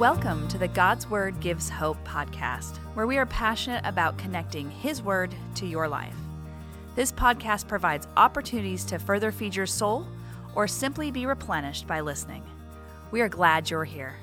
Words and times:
Welcome 0.00 0.48
to 0.48 0.56
the 0.56 0.66
God's 0.66 1.10
Word 1.10 1.40
Gives 1.40 1.68
Hope 1.68 2.02
podcast, 2.06 2.78
where 2.94 3.06
we 3.06 3.18
are 3.18 3.26
passionate 3.26 3.84
about 3.84 4.16
connecting 4.16 4.70
His 4.70 5.02
Word 5.02 5.34
to 5.56 5.66
your 5.66 5.86
life. 5.88 6.16
This 6.96 7.12
podcast 7.12 7.68
provides 7.68 8.08
opportunities 8.16 8.82
to 8.86 8.98
further 8.98 9.30
feed 9.30 9.54
your 9.54 9.66
soul 9.66 10.06
or 10.54 10.66
simply 10.66 11.10
be 11.10 11.26
replenished 11.26 11.86
by 11.86 12.00
listening. 12.00 12.42
We 13.10 13.20
are 13.20 13.28
glad 13.28 13.68
you're 13.68 13.84
here. 13.84 14.14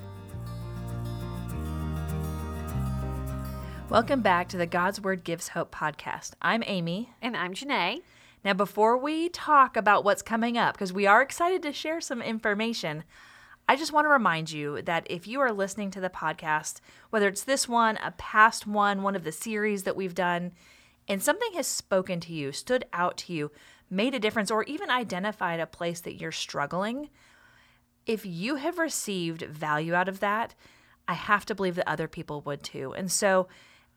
Welcome 3.87 4.21
back 4.23 4.49
to 4.49 4.57
the 4.57 4.65
God's 4.65 4.99
Word 4.99 5.23
Gives 5.23 5.49
Hope 5.49 5.71
podcast. 5.71 6.31
I'm 6.41 6.63
Amy. 6.65 7.11
And 7.21 7.37
I'm 7.37 7.53
Janae. 7.53 8.01
Now, 8.43 8.53
before 8.55 8.97
we 8.97 9.29
talk 9.29 9.77
about 9.77 10.03
what's 10.03 10.23
coming 10.23 10.57
up, 10.57 10.73
because 10.73 10.91
we 10.91 11.05
are 11.05 11.21
excited 11.21 11.61
to 11.61 11.71
share 11.71 12.01
some 12.01 12.23
information, 12.23 13.03
I 13.67 13.75
just 13.75 13.91
want 13.91 14.05
to 14.05 14.09
remind 14.09 14.51
you 14.51 14.81
that 14.83 15.05
if 15.09 15.27
you 15.27 15.41
are 15.41 15.51
listening 15.51 15.91
to 15.91 15.99
the 15.99 16.09
podcast, 16.09 16.79
whether 17.09 17.27
it's 17.27 17.43
this 17.43 17.67
one, 17.67 17.97
a 17.97 18.11
past 18.11 18.65
one, 18.65 19.03
one 19.03 19.15
of 19.15 19.25
the 19.25 19.31
series 19.31 19.83
that 19.83 19.97
we've 19.97 20.15
done, 20.15 20.53
and 21.07 21.21
something 21.21 21.53
has 21.53 21.67
spoken 21.67 22.19
to 22.21 22.33
you, 22.33 22.51
stood 22.51 22.85
out 22.93 23.17
to 23.17 23.33
you, 23.33 23.51
made 23.89 24.13
a 24.13 24.19
difference, 24.19 24.51
or 24.51 24.63
even 24.63 24.89
identified 24.89 25.59
a 25.59 25.65
place 25.67 25.99
that 26.01 26.15
you're 26.15 26.31
struggling, 26.31 27.09
if 28.05 28.25
you 28.25 28.55
have 28.55 28.77
received 28.77 29.41
value 29.41 29.93
out 29.93 30.07
of 30.07 30.21
that, 30.21 30.55
I 31.07 31.13
have 31.13 31.45
to 31.47 31.55
believe 31.55 31.75
that 31.75 31.89
other 31.89 32.07
people 32.07 32.41
would 32.41 32.63
too. 32.63 32.93
And 32.93 33.11
so, 33.11 33.47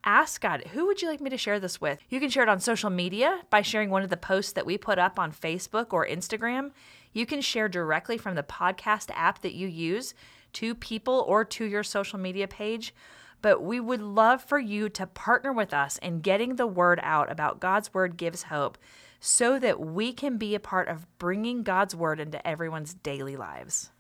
ask 0.05 0.41
God, 0.41 0.65
who 0.73 0.87
would 0.87 1.03
you 1.03 1.09
like 1.09 1.21
me 1.21 1.31
to 1.31 1.37
share 1.37 1.61
this 1.61 1.81
with? 1.81 2.01
You 2.09 2.21
can 2.21 2.31
share 2.31 2.43
it 2.43 2.49
on 2.49 2.61
social 2.61 2.91
media 2.91 3.41
by 3.51 3.63
sharing 3.63 3.91
one 3.91 4.03
of 4.03 4.11
the 4.11 4.17
posts 4.17 4.53
that 4.53 4.67
we 4.67 4.79
put 4.79 4.99
up 4.99 5.19
on 5.19 5.33
Facebook 5.33 5.93
or 5.93 6.07
Instagram. 6.07 6.73
You 7.13 7.27
can 7.27 7.41
share 7.41 7.69
directly 7.69 8.19
from 8.19 8.35
the 8.35 8.43
podcast 8.43 9.11
app 9.15 9.43
that 9.43 9.55
you 9.55 9.67
use 9.67 10.15
to 10.55 10.75
people 10.75 11.25
or 11.27 11.45
to 11.45 11.65
your 11.65 11.83
social 11.83 12.19
media 12.19 12.49
page. 12.49 12.95
But 13.43 13.63
we 13.63 13.81
would 13.81 14.03
love 14.03 14.43
for 14.43 14.59
you 14.59 14.89
to 14.91 15.07
partner 15.07 15.53
with 15.53 15.73
us 15.73 15.99
in 15.99 16.21
getting 16.21 16.57
the 16.57 16.67
word 16.67 17.01
out 17.03 17.31
about 17.31 17.61
God's 17.61 17.95
Word 17.95 18.17
gives 18.17 18.45
hope 18.45 18.77
so 19.19 19.59
that 19.59 19.81
we 19.81 20.13
can 20.13 20.37
be 20.37 20.55
a 20.55 20.61
part 20.61 20.89
of 20.89 21.07
bringing 21.19 21.63
God's 21.63 21.95
Word 21.95 22.21
into 22.21 22.47
everyone's 22.47 22.95
daily 22.95 23.37
lives. 23.37 23.91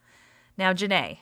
Now, 0.58 0.72
Janae, 0.72 1.18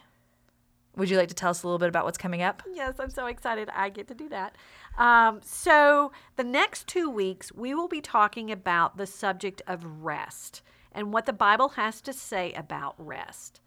would 0.96 1.10
you 1.10 1.16
like 1.16 1.28
to 1.28 1.34
tell 1.34 1.50
us 1.50 1.62
a 1.62 1.66
little 1.66 1.78
bit 1.78 1.88
about 1.88 2.04
what's 2.04 2.18
coming 2.18 2.42
up? 2.42 2.62
Yes, 2.72 2.94
I'm 2.98 3.10
so 3.10 3.26
excited 3.26 3.68
I 3.72 3.88
get 3.88 4.08
to 4.08 4.14
do 4.14 4.28
that. 4.30 4.56
Um, 4.96 5.40
so, 5.44 6.10
the 6.34 6.42
next 6.42 6.88
two 6.88 7.08
weeks, 7.08 7.52
we 7.52 7.72
will 7.72 7.86
be 7.86 8.00
talking 8.00 8.50
about 8.50 8.96
the 8.96 9.06
subject 9.06 9.62
of 9.68 10.02
rest 10.02 10.62
and 10.92 11.12
what 11.12 11.26
the 11.26 11.32
Bible 11.32 11.70
has 11.70 12.00
to 12.02 12.12
say 12.12 12.52
about 12.52 12.94
rest. 12.98 13.60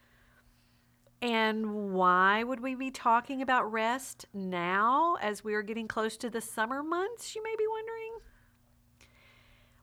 And 1.21 1.93
why 1.93 2.43
would 2.43 2.61
we 2.61 2.73
be 2.73 2.89
talking 2.89 3.41
about 3.41 3.71
rest 3.71 4.25
now 4.33 5.17
as 5.21 5.43
we 5.43 5.53
are 5.53 5.61
getting 5.61 5.87
close 5.87 6.17
to 6.17 6.29
the 6.29 6.41
summer 6.41 6.81
months, 6.81 7.35
you 7.35 7.43
may 7.43 7.55
be 7.55 7.67
wondering? 7.67 8.11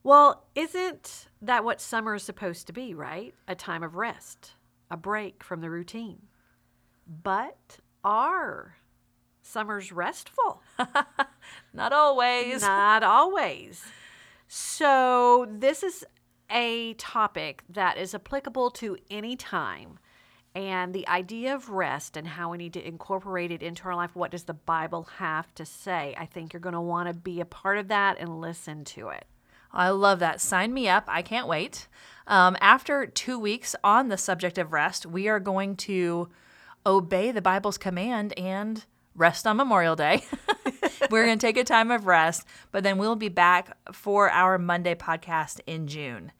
Well, 0.03 0.47
isn't 0.55 1.29
that 1.43 1.65
what 1.65 1.81
summer 1.81 2.17
is 2.17 2.23
supposed 2.23 2.67
to 2.67 2.73
be, 2.73 2.93
right? 2.93 3.35
A 3.47 3.55
time 3.55 3.83
of 3.83 3.95
rest, 3.95 4.55
a 4.91 4.97
break 4.97 5.45
from 5.45 5.61
the 5.61 5.71
routine. 5.71 6.23
But 7.07 7.79
are 8.03 8.77
summers 9.43 9.93
restful? 9.93 10.63
Not 11.73 11.93
always. 11.93 12.63
Not 12.63 13.03
always. 13.03 13.85
So, 14.49 15.47
this 15.51 15.83
is 15.83 16.05
a 16.51 16.95
topic 16.95 17.63
that 17.69 17.99
is 17.99 18.15
applicable 18.15 18.71
to 18.73 18.97
any 19.11 19.37
time. 19.37 19.99
And 20.55 20.95
the 20.95 21.07
idea 21.07 21.55
of 21.55 21.69
rest 21.69 22.17
and 22.17 22.27
how 22.27 22.51
we 22.51 22.59
need 22.59 22.73
to 22.73 22.87
incorporate 22.87 23.53
it 23.53 23.63
into 23.63 23.85
our 23.85 23.95
life. 23.95 24.17
What 24.17 24.31
does 24.31 24.45
the 24.45 24.55
Bible 24.55 25.09
have 25.19 25.55
to 25.55 25.65
say? 25.65 26.15
I 26.19 26.27
think 26.27 26.53
you're 26.53 26.61
going 26.61 26.73
to 26.75 26.81
want 26.81 27.09
to 27.09 27.15
be 27.15 27.41
a 27.41 27.45
part 27.45 27.79
of 27.79 27.89
that 27.89 28.19
and 28.19 28.41
listen 28.41 28.85
to 28.87 29.11
it. 29.11 29.27
I 29.73 29.91
love 29.91 30.19
that. 30.21 30.41
Sign 30.41 30.73
me 30.73 30.89
up. 30.89 31.05
I 31.07 31.23
can't 31.23 31.47
wait. 31.47 31.87
Um, 32.27 32.57
after 32.61 33.07
two 33.07 33.39
weeks 33.39 33.77
on 33.85 34.09
the 34.09 34.17
subject 34.17 34.59
of 34.59 34.73
rest, 34.73 35.07
we 35.07 35.29
are 35.29 35.41
going 35.41 35.77
to 35.77 36.29
obey 36.87 37.31
the 37.31 37.43
Bible's 37.43 37.79
command 37.79 38.37
and 38.39 38.85
rest 39.15 39.47
on 39.47 39.59
Memorial 39.59 39.97
Day. 39.97 40.25
We're 41.11 41.27
going 41.27 41.39
to 41.39 41.47
take 41.47 41.57
a 41.57 41.65
time 41.65 41.91
of 41.91 42.07
rest, 42.07 42.47
but 42.73 42.83
then 42.83 42.99
we'll 42.99 43.17
be 43.17 43.29
back 43.29 43.77
for 43.93 44.31
our 44.31 44.59
Monday 44.59 44.95
podcast 44.95 45.61
in 45.67 45.87
June. 45.87 46.33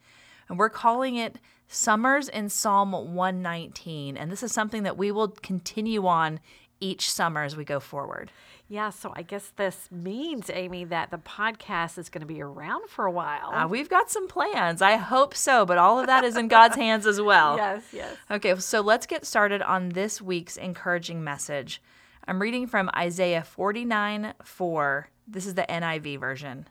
And 0.49 0.57
we're 0.57 0.69
calling 0.69 1.15
it 1.15 1.37
Summers 1.67 2.27
in 2.27 2.49
Psalm 2.49 2.91
119. 2.91 4.17
And 4.17 4.31
this 4.31 4.43
is 4.43 4.51
something 4.51 4.83
that 4.83 4.97
we 4.97 5.11
will 5.11 5.29
continue 5.29 6.07
on 6.07 6.39
each 6.81 7.11
summer 7.11 7.43
as 7.43 7.55
we 7.55 7.63
go 7.63 7.79
forward. 7.79 8.31
Yeah, 8.67 8.91
so 8.91 9.11
I 9.15 9.23
guess 9.23 9.51
this 9.55 9.89
means, 9.91 10.49
Amy, 10.51 10.83
that 10.85 11.09
the 11.09 11.17
podcast 11.17 11.97
is 11.97 12.09
going 12.09 12.21
to 12.21 12.27
be 12.27 12.41
around 12.41 12.87
for 12.87 13.05
a 13.05 13.11
while. 13.11 13.51
Uh, 13.51 13.67
we've 13.67 13.89
got 13.89 14.11
some 14.11 14.27
plans. 14.27 14.81
I 14.81 14.95
hope 14.95 15.35
so, 15.35 15.65
but 15.65 15.77
all 15.77 15.99
of 15.99 16.05
that 16.05 16.23
is 16.23 16.37
in 16.37 16.47
God's 16.47 16.75
hands 16.77 17.07
as 17.07 17.19
well. 17.19 17.57
Yes, 17.57 17.83
yes. 17.91 18.15
Okay, 18.29 18.55
so 18.57 18.81
let's 18.81 19.07
get 19.07 19.25
started 19.25 19.61
on 19.63 19.89
this 19.89 20.21
week's 20.21 20.55
encouraging 20.55 21.23
message. 21.23 21.81
I'm 22.27 22.39
reading 22.39 22.67
from 22.67 22.91
Isaiah 22.95 23.43
49 23.43 24.35
4. 24.43 25.09
This 25.27 25.47
is 25.47 25.55
the 25.55 25.65
NIV 25.67 26.19
version. 26.19 26.67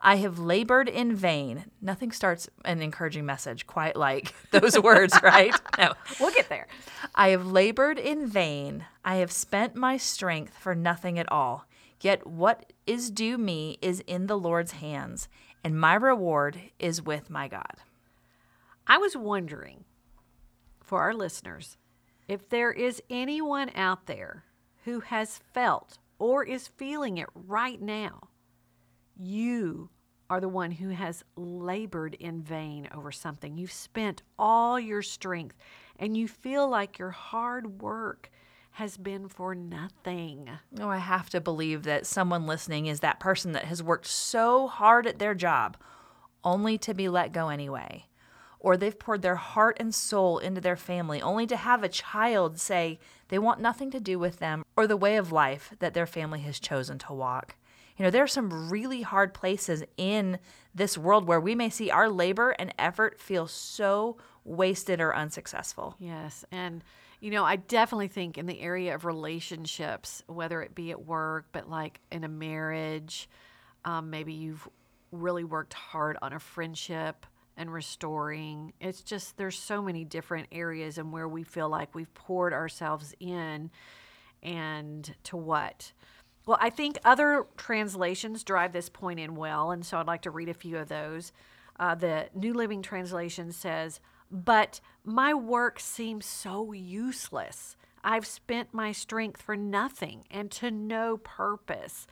I 0.00 0.16
have 0.16 0.38
labored 0.38 0.88
in 0.88 1.14
vain. 1.14 1.64
Nothing 1.82 2.12
starts 2.12 2.48
an 2.64 2.80
encouraging 2.82 3.26
message 3.26 3.66
quite 3.66 3.96
like 3.96 4.32
those 4.52 4.78
words, 4.80 5.18
right? 5.22 5.54
No. 5.76 5.94
We'll 6.20 6.30
get 6.32 6.48
there. 6.48 6.68
I 7.14 7.30
have 7.30 7.46
labored 7.46 7.98
in 7.98 8.26
vain. 8.26 8.84
I 9.04 9.16
have 9.16 9.32
spent 9.32 9.74
my 9.74 9.96
strength 9.96 10.54
for 10.56 10.74
nothing 10.74 11.18
at 11.18 11.30
all. 11.32 11.66
Yet 12.00 12.26
what 12.26 12.72
is 12.86 13.10
due 13.10 13.36
me 13.38 13.78
is 13.82 14.00
in 14.06 14.28
the 14.28 14.38
Lord's 14.38 14.72
hands, 14.72 15.28
and 15.64 15.78
my 15.78 15.94
reward 15.94 16.60
is 16.78 17.02
with 17.02 17.28
my 17.28 17.48
God. 17.48 17.74
I 18.86 18.98
was 18.98 19.16
wondering 19.16 19.84
for 20.80 21.00
our 21.00 21.12
listeners 21.12 21.76
if 22.28 22.48
there 22.48 22.70
is 22.70 23.02
anyone 23.10 23.70
out 23.74 24.06
there 24.06 24.44
who 24.84 25.00
has 25.00 25.40
felt 25.52 25.98
or 26.20 26.44
is 26.44 26.68
feeling 26.68 27.18
it 27.18 27.28
right 27.34 27.80
now 27.82 28.27
you 29.18 29.90
are 30.30 30.40
the 30.40 30.48
one 30.48 30.70
who 30.70 30.90
has 30.90 31.24
labored 31.36 32.14
in 32.14 32.42
vain 32.42 32.88
over 32.94 33.10
something. 33.10 33.56
You've 33.56 33.72
spent 33.72 34.22
all 34.38 34.78
your 34.78 35.02
strength 35.02 35.56
and 35.98 36.16
you 36.16 36.28
feel 36.28 36.68
like 36.68 36.98
your 36.98 37.10
hard 37.10 37.80
work 37.80 38.30
has 38.72 38.96
been 38.96 39.28
for 39.28 39.54
nothing. 39.54 40.48
Oh, 40.78 40.88
I 40.88 40.98
have 40.98 41.30
to 41.30 41.40
believe 41.40 41.82
that 41.84 42.06
someone 42.06 42.46
listening 42.46 42.86
is 42.86 43.00
that 43.00 43.18
person 43.18 43.52
that 43.52 43.64
has 43.64 43.82
worked 43.82 44.06
so 44.06 44.68
hard 44.68 45.06
at 45.06 45.18
their 45.18 45.34
job 45.34 45.76
only 46.44 46.78
to 46.78 46.94
be 46.94 47.08
let 47.08 47.32
go 47.32 47.48
anyway. 47.48 48.06
Or 48.60 48.76
they've 48.76 48.98
poured 48.98 49.22
their 49.22 49.36
heart 49.36 49.78
and 49.80 49.94
soul 49.94 50.38
into 50.38 50.60
their 50.60 50.76
family 50.76 51.22
only 51.22 51.46
to 51.46 51.56
have 51.56 51.82
a 51.82 51.88
child 51.88 52.58
say 52.60 52.98
they 53.28 53.38
want 53.38 53.60
nothing 53.60 53.90
to 53.92 54.00
do 54.00 54.18
with 54.18 54.38
them 54.38 54.64
or 54.76 54.86
the 54.86 54.96
way 54.96 55.16
of 55.16 55.32
life 55.32 55.74
that 55.78 55.94
their 55.94 56.06
family 56.06 56.40
has 56.40 56.60
chosen 56.60 56.98
to 56.98 57.12
walk. 57.12 57.56
You 57.98 58.04
know, 58.04 58.10
there 58.10 58.22
are 58.22 58.28
some 58.28 58.70
really 58.70 59.02
hard 59.02 59.34
places 59.34 59.82
in 59.96 60.38
this 60.72 60.96
world 60.96 61.26
where 61.26 61.40
we 61.40 61.56
may 61.56 61.68
see 61.68 61.90
our 61.90 62.08
labor 62.08 62.50
and 62.50 62.72
effort 62.78 63.20
feel 63.20 63.48
so 63.48 64.16
wasted 64.44 65.00
or 65.00 65.14
unsuccessful. 65.14 65.96
Yes. 65.98 66.44
And, 66.52 66.84
you 67.20 67.32
know, 67.32 67.44
I 67.44 67.56
definitely 67.56 68.06
think 68.06 68.38
in 68.38 68.46
the 68.46 68.60
area 68.60 68.94
of 68.94 69.04
relationships, 69.04 70.22
whether 70.28 70.62
it 70.62 70.76
be 70.76 70.92
at 70.92 71.04
work, 71.04 71.46
but 71.50 71.68
like 71.68 72.00
in 72.12 72.22
a 72.22 72.28
marriage, 72.28 73.28
um, 73.84 74.10
maybe 74.10 74.32
you've 74.32 74.68
really 75.10 75.44
worked 75.44 75.74
hard 75.74 76.16
on 76.22 76.32
a 76.32 76.38
friendship 76.38 77.26
and 77.56 77.72
restoring. 77.72 78.72
It's 78.80 79.02
just, 79.02 79.36
there's 79.38 79.58
so 79.58 79.82
many 79.82 80.04
different 80.04 80.46
areas 80.52 80.98
and 80.98 81.10
where 81.12 81.26
we 81.26 81.42
feel 81.42 81.68
like 81.68 81.96
we've 81.96 82.12
poured 82.14 82.52
ourselves 82.52 83.12
in 83.18 83.70
and 84.40 85.12
to 85.24 85.36
what? 85.36 85.92
Well, 86.48 86.56
I 86.62 86.70
think 86.70 86.98
other 87.04 87.44
translations 87.58 88.42
drive 88.42 88.72
this 88.72 88.88
point 88.88 89.20
in 89.20 89.36
well, 89.36 89.70
and 89.70 89.84
so 89.84 89.98
I'd 89.98 90.06
like 90.06 90.22
to 90.22 90.30
read 90.30 90.48
a 90.48 90.54
few 90.54 90.78
of 90.78 90.88
those. 90.88 91.30
Uh, 91.78 91.94
the 91.94 92.30
New 92.34 92.54
Living 92.54 92.80
Translation 92.80 93.52
says, 93.52 94.00
But 94.30 94.80
my 95.04 95.34
work 95.34 95.78
seems 95.78 96.24
so 96.24 96.72
useless. 96.72 97.76
I've 98.02 98.24
spent 98.26 98.72
my 98.72 98.92
strength 98.92 99.42
for 99.42 99.56
nothing 99.56 100.24
and 100.30 100.50
to 100.52 100.70
no 100.70 101.18
purpose. 101.18 102.06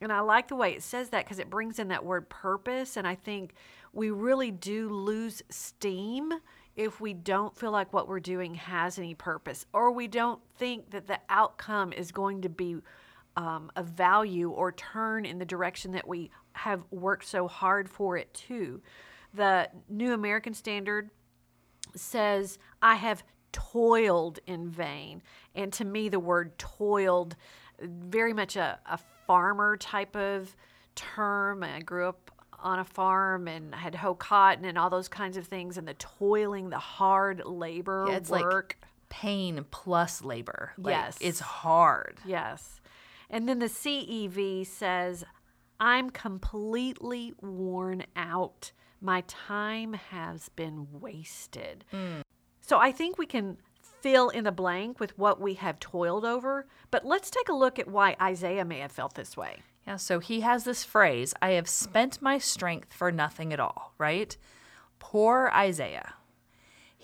And 0.00 0.10
I 0.10 0.20
like 0.20 0.48
the 0.48 0.56
way 0.56 0.72
it 0.72 0.82
says 0.82 1.10
that 1.10 1.26
because 1.26 1.38
it 1.38 1.50
brings 1.50 1.78
in 1.78 1.88
that 1.88 2.02
word 2.02 2.30
purpose. 2.30 2.96
And 2.96 3.06
I 3.06 3.14
think 3.14 3.52
we 3.92 4.08
really 4.10 4.50
do 4.50 4.88
lose 4.88 5.42
steam 5.50 6.32
if 6.76 6.98
we 6.98 7.12
don't 7.12 7.54
feel 7.54 7.72
like 7.72 7.92
what 7.92 8.08
we're 8.08 8.20
doing 8.20 8.54
has 8.54 8.98
any 8.98 9.14
purpose 9.14 9.66
or 9.74 9.90
we 9.90 10.08
don't 10.08 10.40
think 10.56 10.92
that 10.92 11.06
the 11.06 11.20
outcome 11.28 11.92
is 11.92 12.10
going 12.10 12.40
to 12.40 12.48
be 12.48 12.76
um, 13.36 13.70
a 13.76 13.82
value 13.82 14.50
or 14.50 14.72
turn 14.72 15.24
in 15.26 15.38
the 15.38 15.44
direction 15.44 15.92
that 15.92 16.06
we 16.08 16.30
have 16.52 16.82
worked 16.90 17.26
so 17.26 17.46
hard 17.48 17.88
for 17.88 18.16
it 18.16 18.32
to. 18.48 18.80
The 19.34 19.68
New 19.88 20.12
American 20.14 20.54
Standard 20.54 21.10
says, 21.94 22.58
I 22.82 22.94
have 22.96 23.22
toiled 23.52 24.38
in 24.46 24.68
vain. 24.70 25.22
And 25.54 25.72
to 25.74 25.84
me, 25.84 26.08
the 26.08 26.20
word 26.20 26.58
toiled, 26.58 27.36
very 27.80 28.32
much 28.32 28.56
a, 28.56 28.78
a 28.86 28.98
farmer 29.26 29.76
type 29.76 30.16
of 30.16 30.54
term. 30.94 31.62
I 31.62 31.80
grew 31.80 32.08
up 32.08 32.30
on 32.58 32.78
a 32.78 32.84
farm 32.84 33.48
and 33.48 33.74
had 33.74 33.94
hoe 33.94 34.14
cotton 34.14 34.64
and 34.64 34.78
all 34.78 34.88
those 34.88 35.08
kinds 35.08 35.36
of 35.36 35.46
things 35.46 35.76
and 35.76 35.86
the 35.86 35.94
toiling, 35.94 36.70
the 36.70 36.78
hard 36.78 37.42
labor 37.44 38.06
Yeah, 38.08 38.16
it's 38.16 38.30
work. 38.30 38.76
like 38.80 38.88
pain 39.10 39.64
plus 39.70 40.22
labor. 40.24 40.72
Like, 40.78 40.92
Yes. 40.92 41.18
It's 41.20 41.40
hard. 41.40 42.18
Yes. 42.24 42.80
And 43.28 43.48
then 43.48 43.58
the 43.58 43.66
CEV 43.66 44.66
says, 44.66 45.24
I'm 45.78 46.10
completely 46.10 47.34
worn 47.40 48.04
out. 48.14 48.72
My 49.00 49.22
time 49.26 49.94
has 49.94 50.48
been 50.50 50.86
wasted. 50.92 51.84
Hmm. 51.90 52.20
So 52.60 52.78
I 52.78 52.92
think 52.92 53.18
we 53.18 53.26
can 53.26 53.58
fill 54.00 54.28
in 54.28 54.44
the 54.44 54.52
blank 54.52 55.00
with 55.00 55.16
what 55.18 55.40
we 55.40 55.54
have 55.54 55.80
toiled 55.80 56.24
over, 56.24 56.66
but 56.90 57.04
let's 57.04 57.30
take 57.30 57.48
a 57.48 57.54
look 57.54 57.78
at 57.78 57.88
why 57.88 58.16
Isaiah 58.20 58.64
may 58.64 58.78
have 58.78 58.92
felt 58.92 59.14
this 59.14 59.36
way. 59.36 59.58
Yeah, 59.86 59.96
so 59.96 60.18
he 60.18 60.40
has 60.40 60.64
this 60.64 60.84
phrase 60.84 61.34
I 61.40 61.50
have 61.50 61.68
spent 61.68 62.20
my 62.20 62.38
strength 62.38 62.92
for 62.92 63.12
nothing 63.12 63.52
at 63.52 63.60
all, 63.60 63.94
right? 63.98 64.36
Poor 64.98 65.50
Isaiah. 65.54 66.14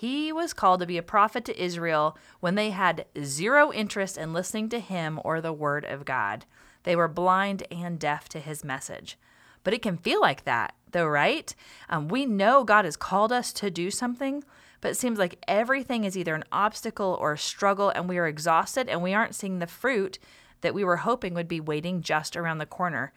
He 0.02 0.32
was 0.32 0.52
called 0.52 0.80
to 0.80 0.86
be 0.86 0.98
a 0.98 1.02
prophet 1.02 1.44
to 1.44 1.62
Israel 1.62 2.18
when 2.40 2.56
they 2.56 2.70
had 2.70 3.06
zero 3.22 3.72
interest 3.72 4.18
in 4.18 4.32
listening 4.32 4.68
to 4.70 4.80
him 4.80 5.20
or 5.22 5.40
the 5.40 5.52
word 5.52 5.84
of 5.84 6.04
God. 6.04 6.44
They 6.82 6.96
were 6.96 7.06
blind 7.06 7.62
and 7.70 8.00
deaf 8.00 8.28
to 8.30 8.40
his 8.40 8.64
message. 8.64 9.16
But 9.62 9.74
it 9.74 9.80
can 9.80 9.96
feel 9.96 10.20
like 10.20 10.42
that, 10.42 10.74
though, 10.90 11.06
right? 11.06 11.54
Um, 11.88 12.08
we 12.08 12.26
know 12.26 12.64
God 12.64 12.84
has 12.84 12.96
called 12.96 13.30
us 13.30 13.52
to 13.52 13.70
do 13.70 13.92
something, 13.92 14.42
but 14.80 14.90
it 14.90 14.96
seems 14.96 15.20
like 15.20 15.38
everything 15.46 16.02
is 16.02 16.18
either 16.18 16.34
an 16.34 16.46
obstacle 16.50 17.16
or 17.20 17.34
a 17.34 17.38
struggle, 17.38 17.90
and 17.90 18.08
we 18.08 18.18
are 18.18 18.26
exhausted 18.26 18.88
and 18.88 19.04
we 19.04 19.14
aren't 19.14 19.36
seeing 19.36 19.60
the 19.60 19.68
fruit 19.68 20.18
that 20.62 20.74
we 20.74 20.82
were 20.82 20.96
hoping 20.96 21.32
would 21.34 21.46
be 21.46 21.60
waiting 21.60 22.02
just 22.02 22.36
around 22.36 22.58
the 22.58 22.66
corner. 22.66 23.12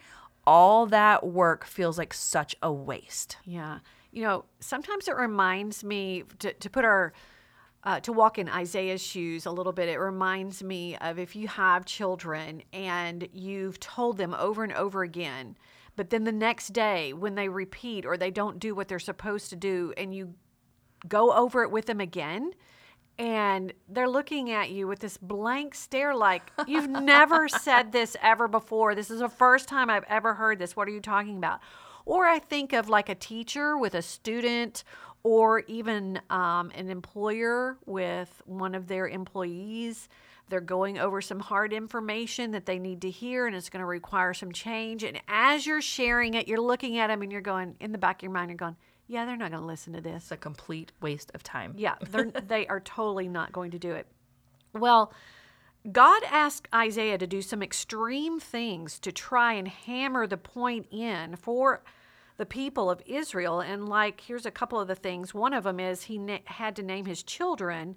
All 0.45 0.85
that 0.85 1.25
work 1.25 1.65
feels 1.65 1.97
like 1.97 2.13
such 2.13 2.55
a 2.61 2.71
waste. 2.71 3.37
Yeah. 3.43 3.79
You 4.15 4.23
know, 4.23 4.45
sometimes 4.59 5.07
it 5.07 5.15
reminds 5.15 5.83
me 5.83 6.23
to, 6.39 6.53
to 6.53 6.69
put 6.69 6.85
our, 6.85 7.13
uh, 7.83 7.99
to 7.99 8.13
walk 8.13 8.39
in 8.39 8.47
Isaiah's 8.47 9.03
shoes 9.03 9.45
a 9.45 9.51
little 9.51 9.73
bit. 9.73 9.89
It 9.89 9.99
reminds 9.99 10.63
me 10.63 10.95
of 10.97 11.19
if 11.19 11.35
you 11.35 11.47
have 11.49 11.85
children 11.85 12.63
and 12.71 13.27
you've 13.33 13.79
told 13.79 14.17
them 14.17 14.33
over 14.33 14.63
and 14.63 14.71
over 14.71 15.03
again, 15.03 15.57
but 15.95 16.09
then 16.09 16.23
the 16.23 16.31
next 16.31 16.69
day 16.69 17.13
when 17.13 17.35
they 17.35 17.49
repeat 17.49 18.05
or 18.05 18.15
they 18.15 18.31
don't 18.31 18.57
do 18.57 18.73
what 18.73 18.87
they're 18.87 18.99
supposed 18.99 19.49
to 19.49 19.55
do 19.55 19.93
and 19.97 20.15
you 20.15 20.33
go 21.07 21.33
over 21.33 21.63
it 21.63 21.71
with 21.71 21.85
them 21.85 21.99
again 21.99 22.51
and 23.17 23.73
they're 23.87 24.09
looking 24.09 24.51
at 24.51 24.69
you 24.69 24.87
with 24.87 24.99
this 24.99 25.17
blank 25.17 25.73
stare 25.73 26.13
like 26.15 26.51
you've 26.67 26.89
never 27.03 27.47
said 27.47 27.91
this 27.91 28.17
ever 28.21 28.47
before 28.47 28.95
this 28.95 29.09
is 29.09 29.19
the 29.19 29.29
first 29.29 29.67
time 29.67 29.89
i've 29.89 30.03
ever 30.07 30.33
heard 30.33 30.59
this 30.59 30.75
what 30.75 30.87
are 30.87 30.91
you 30.91 30.99
talking 30.99 31.37
about 31.37 31.59
or 32.05 32.25
i 32.25 32.39
think 32.39 32.73
of 32.73 32.89
like 32.89 33.09
a 33.09 33.15
teacher 33.15 33.77
with 33.77 33.93
a 33.95 34.01
student 34.01 34.83
or 35.23 35.61
even 35.61 36.21
um, 36.29 36.71
an 36.75 36.89
employer 36.91 37.77
with 37.85 38.41
one 38.45 38.75
of 38.75 38.87
their 38.87 39.07
employees 39.07 40.07
they're 40.47 40.61
going 40.61 40.99
over 40.99 41.21
some 41.21 41.39
hard 41.39 41.73
information 41.73 42.51
that 42.51 42.67
they 42.67 42.77
need 42.77 43.01
to 43.01 43.09
hear 43.09 43.47
and 43.47 43.55
it's 43.55 43.69
going 43.69 43.79
to 43.79 43.85
require 43.85 44.33
some 44.33 44.51
change 44.51 45.03
and 45.03 45.19
as 45.27 45.65
you're 45.65 45.81
sharing 45.81 46.35
it 46.35 46.47
you're 46.47 46.61
looking 46.61 46.97
at 46.99 47.07
them 47.07 47.21
and 47.21 47.31
you're 47.31 47.41
going 47.41 47.75
in 47.79 47.91
the 47.91 47.97
back 47.97 48.19
of 48.19 48.23
your 48.23 48.31
mind 48.31 48.49
you're 48.49 48.57
going 48.57 48.75
yeah 49.07 49.25
they're 49.25 49.37
not 49.37 49.49
going 49.51 49.61
to 49.61 49.67
listen 49.67 49.93
to 49.93 50.01
this 50.01 50.23
It's 50.23 50.31
a 50.31 50.37
complete 50.37 50.91
waste 51.01 51.31
of 51.33 51.43
time. 51.43 51.73
yeah, 51.77 51.95
they're, 52.09 52.25
they 52.47 52.67
are 52.67 52.79
totally 52.79 53.27
not 53.27 53.51
going 53.51 53.71
to 53.71 53.79
do 53.79 53.91
it. 53.93 54.07
Well, 54.73 55.13
God 55.91 56.23
asked 56.23 56.67
Isaiah 56.73 57.19
to 57.19 57.27
do 57.27 57.41
some 57.41 57.61
extreme 57.61 58.39
things 58.39 58.97
to 58.99 59.11
try 59.11 59.53
and 59.53 59.67
hammer 59.67 60.25
the 60.25 60.37
point 60.37 60.87
in 60.91 61.35
for 61.35 61.83
the 62.37 62.45
people 62.45 62.89
of 62.89 63.01
Israel. 63.05 63.61
And, 63.61 63.87
like, 63.87 64.19
here's 64.21 64.45
a 64.45 64.51
couple 64.51 64.79
of 64.79 64.87
the 64.87 64.95
things. 64.95 65.33
One 65.33 65.53
of 65.53 65.63
them 65.63 65.79
is 65.79 66.03
he 66.03 66.17
na- 66.17 66.39
had 66.45 66.75
to 66.77 66.83
name 66.83 67.05
his 67.05 67.23
children 67.23 67.95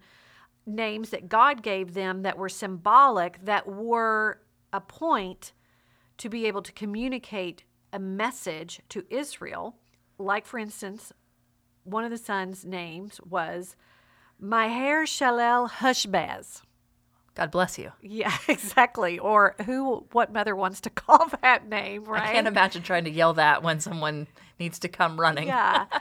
names 0.66 1.10
that 1.10 1.30
God 1.30 1.62
gave 1.62 1.94
them 1.94 2.22
that 2.22 2.36
were 2.36 2.50
symbolic, 2.50 3.42
that 3.44 3.66
were 3.66 4.42
a 4.72 4.80
point 4.82 5.52
to 6.18 6.28
be 6.28 6.46
able 6.46 6.62
to 6.62 6.72
communicate 6.72 7.64
a 7.92 7.98
message 7.98 8.82
to 8.90 9.06
Israel. 9.08 9.78
Like, 10.18 10.44
for 10.44 10.58
instance, 10.58 11.10
one 11.84 12.04
of 12.04 12.10
the 12.10 12.18
sons' 12.18 12.66
names 12.66 13.18
was 13.22 13.76
Maher-shalal-hash-baz. 14.38 16.62
God 17.38 17.52
bless 17.52 17.78
you. 17.78 17.92
Yeah, 18.02 18.36
exactly. 18.48 19.20
Or 19.20 19.54
who, 19.64 20.04
what 20.10 20.32
mother 20.32 20.56
wants 20.56 20.80
to 20.82 20.90
call 21.04 21.30
that 21.40 21.68
name, 21.68 22.04
right? 22.04 22.22
I 22.28 22.32
can't 22.32 22.48
imagine 22.48 22.82
trying 22.82 23.04
to 23.04 23.10
yell 23.10 23.32
that 23.34 23.62
when 23.62 23.78
someone 23.78 24.26
needs 24.58 24.80
to 24.80 24.88
come 24.88 25.18
running. 25.18 25.46
yeah. 25.46 25.86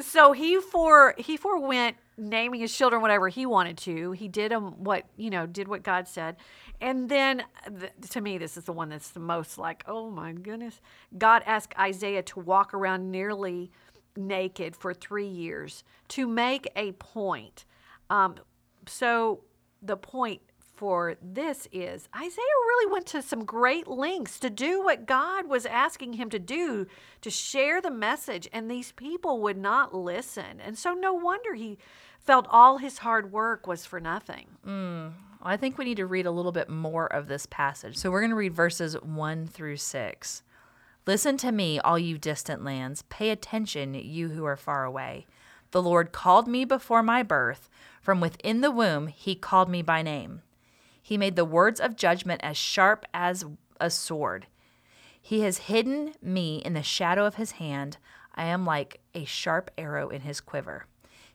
So 0.00 0.32
he 0.32 0.60
for 0.60 1.14
he 1.18 1.36
forewent 1.36 1.96
naming 2.18 2.58
his 2.58 2.76
children 2.76 3.00
whatever 3.00 3.28
he 3.28 3.46
wanted 3.46 3.78
to. 3.78 4.10
He 4.10 4.26
did 4.26 4.50
them 4.50 4.82
what 4.82 5.04
you 5.16 5.30
know 5.30 5.46
did 5.46 5.68
what 5.68 5.84
God 5.84 6.08
said, 6.08 6.34
and 6.80 7.08
then 7.08 7.44
th- 7.78 7.92
to 8.10 8.20
me 8.20 8.36
this 8.36 8.56
is 8.56 8.64
the 8.64 8.72
one 8.72 8.88
that's 8.88 9.10
the 9.10 9.20
most 9.20 9.56
like 9.56 9.84
oh 9.86 10.10
my 10.10 10.32
goodness. 10.32 10.80
God 11.16 11.44
asked 11.46 11.78
Isaiah 11.78 12.24
to 12.24 12.40
walk 12.40 12.74
around 12.74 13.12
nearly 13.12 13.70
naked 14.16 14.74
for 14.74 14.92
three 14.92 15.28
years 15.28 15.84
to 16.08 16.26
make 16.26 16.68
a 16.74 16.90
point. 16.90 17.64
Um, 18.10 18.34
so 18.88 19.44
the 19.80 19.96
point 19.96 20.40
for 20.74 21.16
this 21.22 21.68
is 21.72 22.08
Isaiah 22.14 22.36
really 22.36 22.92
went 22.92 23.06
to 23.06 23.22
some 23.22 23.44
great 23.44 23.86
lengths 23.86 24.38
to 24.40 24.50
do 24.50 24.82
what 24.82 25.06
God 25.06 25.48
was 25.48 25.66
asking 25.66 26.14
him 26.14 26.30
to 26.30 26.38
do 26.38 26.86
to 27.20 27.30
share 27.30 27.80
the 27.80 27.90
message, 27.90 28.48
and 28.52 28.70
these 28.70 28.92
people 28.92 29.40
would 29.42 29.58
not 29.58 29.94
listen. 29.94 30.60
And 30.60 30.76
so, 30.76 30.92
no 30.92 31.14
wonder 31.14 31.54
he 31.54 31.78
felt 32.18 32.46
all 32.50 32.78
his 32.78 32.98
hard 32.98 33.32
work 33.32 33.66
was 33.66 33.86
for 33.86 34.00
nothing. 34.00 34.46
Hmm. 34.64 35.08
I 35.42 35.58
think 35.58 35.76
we 35.76 35.84
need 35.84 35.98
to 35.98 36.06
read 36.06 36.24
a 36.24 36.30
little 36.30 36.52
bit 36.52 36.70
more 36.70 37.06
of 37.06 37.28
this 37.28 37.44
passage. 37.44 37.98
So 37.98 38.10
we're 38.10 38.22
going 38.22 38.30
to 38.30 38.36
read 38.36 38.54
verses 38.54 38.94
1 38.94 39.46
through 39.48 39.76
6. 39.76 40.42
Listen 41.06 41.36
to 41.36 41.52
me, 41.52 41.78
all 41.78 41.98
you 41.98 42.16
distant 42.16 42.64
lands. 42.64 43.02
Pay 43.10 43.28
attention, 43.28 43.92
you 43.92 44.30
who 44.30 44.46
are 44.46 44.56
far 44.56 44.84
away. 44.84 45.26
The 45.72 45.82
Lord 45.82 46.12
called 46.12 46.48
me 46.48 46.64
before 46.64 47.02
my 47.02 47.22
birth. 47.22 47.68
From 48.00 48.20
within 48.20 48.62
the 48.62 48.70
womb, 48.70 49.08
he 49.08 49.34
called 49.34 49.68
me 49.68 49.82
by 49.82 50.00
name. 50.00 50.40
He 51.04 51.18
made 51.18 51.36
the 51.36 51.44
words 51.44 51.80
of 51.80 51.96
judgment 51.96 52.40
as 52.42 52.56
sharp 52.56 53.04
as 53.12 53.44
a 53.78 53.90
sword. 53.90 54.46
He 55.20 55.40
has 55.40 55.68
hidden 55.68 56.14
me 56.22 56.62
in 56.64 56.72
the 56.72 56.82
shadow 56.82 57.26
of 57.26 57.34
his 57.34 57.52
hand. 57.52 57.98
I 58.34 58.44
am 58.44 58.64
like 58.64 59.00
a 59.14 59.26
sharp 59.26 59.70
arrow 59.76 60.08
in 60.08 60.22
his 60.22 60.40
quiver. 60.40 60.86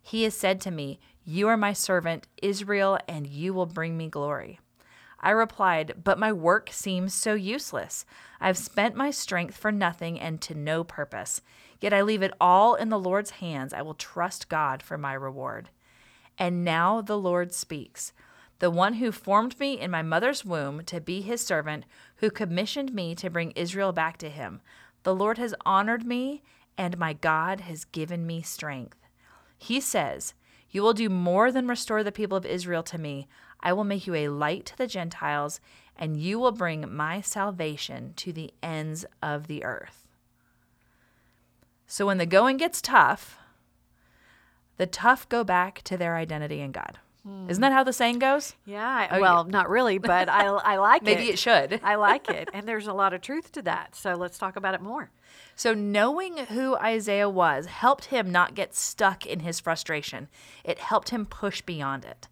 He 0.02 0.24
has 0.24 0.34
said 0.34 0.60
to 0.62 0.72
me, 0.72 1.00
You 1.24 1.48
are 1.50 1.56
my 1.56 1.74
servant, 1.74 2.26
Israel, 2.42 2.98
and 3.08 3.28
you 3.28 3.54
will 3.54 3.68
bring 3.68 3.96
me 3.96 4.10
glory. 4.10 4.60
I 5.20 5.30
replied, 5.30 6.04
But 6.04 6.18
my 6.18 6.34
work 6.34 6.70
seems 6.72 7.14
so 7.14 7.36
useless. 7.36 8.08
I've 8.42 8.58
spent 8.58 8.96
my 8.96 9.12
strength 9.12 9.56
for 9.56 9.72
nothing 9.72 10.20
and 10.20 10.42
to 10.42 10.56
no 10.56 10.84
purpose. 10.84 11.42
Yet 11.80 11.94
I 11.94 12.02
leave 12.02 12.24
it 12.24 12.34
all 12.42 12.74
in 12.74 12.90
the 12.90 12.98
Lord's 12.98 13.30
hands. 13.30 13.72
I 13.72 13.84
will 13.84 13.94
trust 13.94 14.50
God 14.50 14.82
for 14.82 14.98
my 14.98 15.14
reward. 15.14 15.70
And 16.40 16.66
now 16.66 17.02
the 17.02 17.20
Lord 17.20 17.54
speaks. 17.54 18.14
The 18.60 18.70
one 18.70 18.96
who 18.96 19.12
formed 19.12 19.58
me 19.60 19.80
in 19.80 19.90
my 19.90 20.02
mother's 20.02 20.44
womb 20.44 20.84
to 20.86 21.00
be 21.00 21.22
his 21.22 21.42
servant, 21.42 21.86
who 22.18 22.30
commissioned 22.30 22.94
me 22.94 23.16
to 23.16 23.30
bring 23.30 23.52
Israel 23.52 23.94
back 23.94 24.18
to 24.18 24.30
him. 24.30 24.62
The 25.04 25.16
Lord 25.16 25.38
has 25.38 25.56
honored 25.66 26.06
me, 26.06 26.44
and 26.78 26.98
my 26.98 27.14
God 27.14 27.62
has 27.62 27.86
given 27.86 28.28
me 28.28 28.42
strength. 28.42 28.98
He 29.58 29.80
says, 29.80 30.34
You 30.70 30.82
will 30.82 30.94
do 30.94 31.10
more 31.10 31.52
than 31.52 31.68
restore 31.68 32.04
the 32.04 32.12
people 32.12 32.38
of 32.38 32.46
Israel 32.46 32.84
to 32.84 32.98
me. 32.98 33.28
I 33.62 33.72
will 33.72 33.86
make 33.86 34.06
you 34.06 34.16
a 34.16 34.28
light 34.28 34.66
to 34.68 34.78
the 34.78 34.88
Gentiles, 34.88 35.62
and 35.96 36.18
you 36.18 36.38
will 36.38 36.52
bring 36.52 36.94
my 36.94 37.22
salvation 37.22 38.14
to 38.18 38.34
the 38.34 38.54
ends 38.62 39.06
of 39.24 39.48
the 39.48 39.64
earth. 39.64 40.08
So 41.88 42.06
when 42.06 42.18
the 42.18 42.26
going 42.26 42.58
gets 42.58 42.82
tough, 42.82 43.38
the 44.78 44.86
tough 44.86 45.28
go 45.28 45.44
back 45.44 45.82
to 45.84 45.98
their 45.98 46.16
identity 46.16 46.62
in 46.62 46.72
God. 46.72 47.00
Isn't 47.50 47.62
that 47.62 47.74
how 47.74 47.84
the 47.84 47.94
saying 47.94 48.20
goes? 48.20 48.56
Yeah, 48.66 48.88
I, 48.88 49.18
oh, 49.18 49.22
well, 49.22 49.44
not 49.44 49.70
really, 49.70 49.98
but 49.98 50.30
I, 50.30 50.46
I 50.46 50.78
like 50.78 51.04
Maybe 51.04 51.14
it. 51.14 51.18
Maybe 51.20 51.34
it 51.34 51.40
should. 51.40 51.80
I 51.84 51.96
like 51.96 52.30
it. 52.30 52.50
And 52.60 52.68
there's 52.68 52.88
a 52.88 52.94
lot 52.94 53.14
of 53.14 53.22
truth 53.22 53.52
to 53.54 53.62
that. 53.64 53.96
So 53.96 54.16
let's 54.16 54.38
talk 54.38 54.56
about 54.56 54.74
it 54.74 54.82
more. 54.82 55.12
So, 55.56 55.74
knowing 55.74 56.38
who 56.38 56.76
Isaiah 56.78 57.30
was 57.30 57.68
helped 57.68 58.06
him 58.06 58.32
not 58.32 58.56
get 58.56 58.76
stuck 58.76 59.26
in 59.26 59.42
his 59.42 59.60
frustration. 59.60 60.28
It 60.64 60.80
helped 60.80 61.10
him 61.10 61.26
push 61.26 61.62
beyond 61.62 62.06
it. 62.06 62.28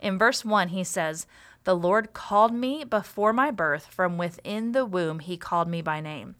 In 0.00 0.18
verse 0.18 0.44
1, 0.44 0.68
he 0.68 0.84
says, 0.84 1.26
The 1.64 1.76
Lord 1.76 2.12
called 2.12 2.52
me 2.52 2.84
before 2.84 3.32
my 3.32 3.50
birth. 3.50 3.86
From 3.86 4.18
within 4.18 4.72
the 4.72 4.84
womb, 4.84 5.18
he 5.20 5.36
called 5.36 5.68
me 5.68 5.82
by 5.82 6.00
name. 6.00 6.36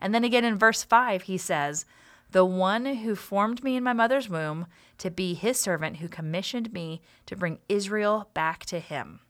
And 0.00 0.14
then 0.14 0.24
again 0.24 0.44
in 0.44 0.58
verse 0.58 0.82
5, 0.82 1.22
he 1.22 1.36
says, 1.36 1.84
the 2.32 2.44
one 2.44 2.84
who 2.86 3.14
formed 3.14 3.64
me 3.64 3.76
in 3.76 3.84
my 3.84 3.92
mother's 3.92 4.28
womb 4.28 4.66
to 4.98 5.10
be 5.10 5.34
his 5.34 5.58
servant 5.58 5.96
who 5.96 6.08
commissioned 6.08 6.72
me 6.72 7.02
to 7.26 7.36
bring 7.36 7.58
Israel 7.68 8.30
back 8.34 8.64
to 8.66 8.78
him. 8.78 9.20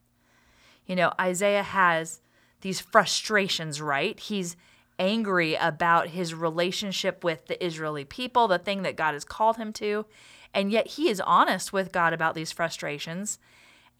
You 0.86 0.96
know, 0.96 1.12
Isaiah 1.20 1.62
has 1.62 2.20
these 2.60 2.80
frustrations, 2.80 3.80
right? 3.80 4.18
He's 4.18 4.56
angry 4.98 5.54
about 5.54 6.08
his 6.08 6.34
relationship 6.34 7.24
with 7.24 7.46
the 7.46 7.64
Israeli 7.64 8.04
people, 8.04 8.48
the 8.48 8.58
thing 8.58 8.82
that 8.82 8.96
God 8.96 9.14
has 9.14 9.24
called 9.24 9.56
him 9.56 9.72
to. 9.74 10.04
And 10.52 10.70
yet 10.70 10.88
he 10.88 11.08
is 11.08 11.20
honest 11.20 11.72
with 11.72 11.92
God 11.92 12.12
about 12.12 12.34
these 12.34 12.52
frustrations. 12.52 13.38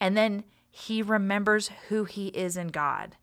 And 0.01 0.17
then 0.17 0.45
he 0.71 1.01
remembers 1.01 1.71
who 1.89 2.05
he 2.05 2.29
is 2.29 2.57
in 2.57 2.69
God. 2.69 3.17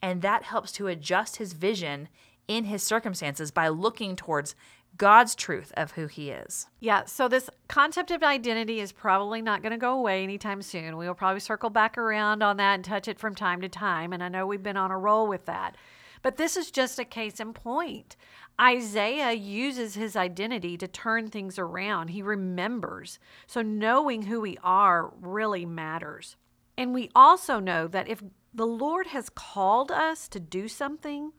And 0.00 0.22
that 0.22 0.44
helps 0.44 0.70
to 0.72 0.86
adjust 0.86 1.36
his 1.36 1.54
vision 1.54 2.08
in 2.46 2.64
his 2.64 2.82
circumstances 2.82 3.50
by 3.50 3.68
looking 3.68 4.16
towards 4.16 4.54
God's 4.96 5.34
truth 5.34 5.72
of 5.76 5.92
who 5.92 6.06
he 6.06 6.30
is. 6.30 6.68
Yeah, 6.80 7.04
so 7.04 7.26
this 7.26 7.50
concept 7.68 8.10
of 8.10 8.22
identity 8.22 8.80
is 8.80 8.92
probably 8.92 9.42
not 9.42 9.62
going 9.62 9.72
to 9.72 9.78
go 9.78 9.98
away 9.98 10.22
anytime 10.22 10.62
soon. 10.62 10.96
We 10.96 11.06
will 11.06 11.14
probably 11.14 11.40
circle 11.40 11.70
back 11.70 11.98
around 11.98 12.42
on 12.42 12.58
that 12.58 12.74
and 12.74 12.84
touch 12.84 13.08
it 13.08 13.18
from 13.18 13.34
time 13.34 13.60
to 13.62 13.68
time. 13.68 14.12
And 14.12 14.22
I 14.22 14.28
know 14.28 14.46
we've 14.46 14.62
been 14.62 14.76
on 14.76 14.90
a 14.90 14.98
roll 14.98 15.26
with 15.26 15.46
that. 15.46 15.76
But 16.22 16.36
this 16.36 16.56
is 16.56 16.70
just 16.70 16.98
a 16.98 17.04
case 17.04 17.40
in 17.40 17.52
point. 17.52 18.16
Isaiah 18.60 19.32
uses 19.32 19.94
his 19.94 20.16
identity 20.16 20.78
to 20.78 20.86
turn 20.86 21.28
things 21.28 21.58
around. 21.58 22.08
He 22.08 22.22
remembers. 22.22 23.18
So 23.46 23.62
knowing 23.62 24.22
who 24.22 24.40
we 24.40 24.56
are 24.62 25.12
really 25.20 25.66
matters. 25.66 26.36
And 26.78 26.94
we 26.94 27.10
also 27.14 27.58
know 27.58 27.88
that 27.88 28.08
if 28.08 28.22
the 28.54 28.66
Lord 28.66 29.08
has 29.08 29.28
called 29.28 29.90
us 29.90 30.28
to 30.28 30.40
do 30.40 30.68
something, 30.68 31.32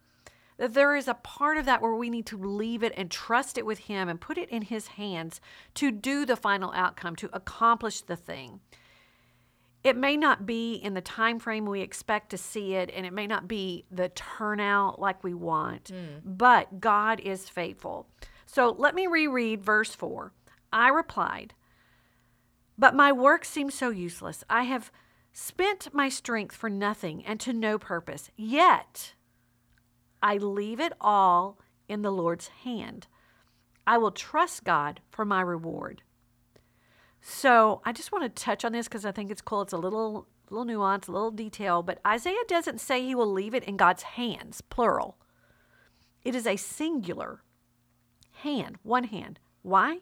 that 0.57 0.73
there 0.73 0.95
is 0.95 1.07
a 1.07 1.13
part 1.15 1.57
of 1.57 1.65
that 1.65 1.81
where 1.81 1.95
we 1.95 2.09
need 2.09 2.25
to 2.27 2.37
leave 2.37 2.83
it 2.83 2.93
and 2.95 3.11
trust 3.11 3.57
it 3.57 3.65
with 3.65 3.79
him 3.79 4.07
and 4.07 4.21
put 4.21 4.37
it 4.37 4.49
in 4.49 4.63
his 4.63 4.87
hands 4.87 5.41
to 5.75 5.91
do 5.91 6.25
the 6.25 6.35
final 6.35 6.71
outcome 6.73 7.15
to 7.17 7.29
accomplish 7.33 8.01
the 8.01 8.15
thing. 8.15 8.61
It 9.83 9.97
may 9.97 10.17
not 10.17 10.45
be 10.45 10.73
in 10.73 10.95
the 10.95 11.01
time 11.01 11.37
frame 11.39 11.65
we 11.65 11.81
expect 11.81 12.31
to 12.31 12.37
see 12.37 12.73
it 12.73 12.89
and 12.95 13.05
it 13.05 13.13
may 13.13 13.27
not 13.27 13.47
be 13.47 13.85
the 13.91 14.09
turnout 14.09 14.99
like 14.99 15.23
we 15.23 15.33
want 15.33 15.91
mm. 15.93 16.21
but 16.23 16.79
god 16.79 17.19
is 17.19 17.49
faithful. 17.49 18.07
So 18.45 18.75
let 18.77 18.95
me 18.95 19.07
reread 19.07 19.63
verse 19.63 19.93
4 19.93 20.31
i 20.73 20.89
replied 20.89 21.53
but 22.77 22.95
my 22.95 23.11
work 23.11 23.45
seems 23.45 23.73
so 23.73 23.89
useless. 23.89 24.43
I 24.49 24.63
have 24.63 24.91
spent 25.33 25.93
my 25.93 26.09
strength 26.09 26.55
for 26.55 26.69
nothing 26.69 27.25
and 27.25 27.39
to 27.41 27.53
no 27.53 27.77
purpose. 27.77 28.29
Yet 28.35 29.13
I 30.25 30.37
leave 30.37 30.79
it 30.79 30.93
all 30.99 31.59
in 31.87 32.01
the 32.01 32.09
Lord's 32.09 32.47
hand. 32.63 33.05
I 33.85 33.99
will 33.99 34.09
trust 34.09 34.63
God 34.63 34.99
for 35.11 35.23
my 35.23 35.39
reward. 35.39 36.01
So 37.21 37.79
I 37.85 37.91
just 37.91 38.11
want 38.11 38.23
to 38.23 38.43
touch 38.43 38.65
on 38.65 38.71
this 38.71 38.87
because 38.87 39.05
I 39.05 39.11
think 39.11 39.29
it's 39.29 39.43
cool. 39.43 39.61
It's 39.61 39.71
a 39.71 39.77
little 39.77 40.25
little 40.49 40.65
nuance, 40.65 41.07
a 41.07 41.11
little 41.11 41.29
detail, 41.29 41.83
but 41.83 41.99
Isaiah 42.07 42.43
doesn't 42.47 42.81
say 42.81 43.03
he 43.05 43.13
will 43.13 43.31
leave 43.31 43.53
it 43.53 43.65
in 43.65 43.77
God's 43.77 44.01
hands, 44.01 44.61
plural. 44.61 45.15
It 46.23 46.33
is 46.33 46.47
a 46.47 46.55
singular 46.55 47.43
hand, 48.31 48.77
one 48.81 49.03
hand. 49.03 49.39
Why? 49.61 49.99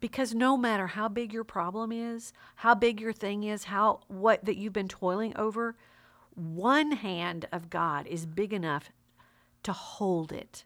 Because 0.00 0.34
no 0.34 0.56
matter 0.56 0.88
how 0.88 1.06
big 1.08 1.32
your 1.32 1.44
problem 1.44 1.92
is, 1.92 2.32
how 2.56 2.74
big 2.74 3.00
your 3.00 3.12
thing 3.12 3.44
is, 3.44 3.64
how 3.64 4.00
what 4.08 4.44
that 4.44 4.56
you've 4.56 4.72
been 4.72 4.88
toiling 4.88 5.36
over, 5.36 5.76
one 6.34 6.90
hand 6.90 7.46
of 7.52 7.70
God 7.70 8.08
is 8.08 8.26
big 8.26 8.52
enough 8.52 8.90
to 9.66 9.72
hold 9.72 10.30
it. 10.30 10.64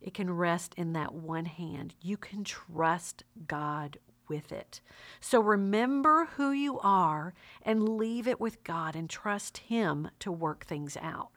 It 0.00 0.14
can 0.14 0.34
rest 0.34 0.72
in 0.78 0.94
that 0.94 1.12
one 1.12 1.44
hand. 1.44 1.94
You 2.00 2.16
can 2.16 2.42
trust 2.42 3.22
God 3.46 3.98
with 4.28 4.50
it. 4.50 4.80
So 5.20 5.40
remember 5.40 6.30
who 6.36 6.50
you 6.50 6.80
are 6.80 7.34
and 7.60 7.98
leave 7.98 8.26
it 8.26 8.40
with 8.40 8.64
God 8.64 8.96
and 8.96 9.10
trust 9.10 9.58
Him 9.58 10.08
to 10.20 10.32
work 10.32 10.64
things 10.64 10.96
out. 11.02 11.32